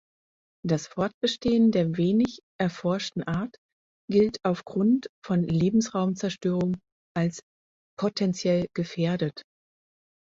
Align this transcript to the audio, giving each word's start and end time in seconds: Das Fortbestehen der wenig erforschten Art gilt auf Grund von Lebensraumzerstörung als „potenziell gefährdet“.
Das 0.65 0.87
Fortbestehen 0.87 1.69
der 1.71 1.95
wenig 1.95 2.39
erforschten 2.59 3.21
Art 3.21 3.55
gilt 4.09 4.39
auf 4.43 4.65
Grund 4.65 5.07
von 5.23 5.43
Lebensraumzerstörung 5.43 6.77
als 7.15 7.41
„potenziell 7.99 8.65
gefährdet“. 8.75 9.43